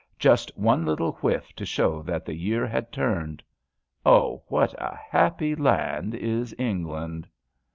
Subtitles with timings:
[0.17, 3.43] Just one little whiff to show that the year had turned:
[4.03, 7.27] Oh, what a happy land is England!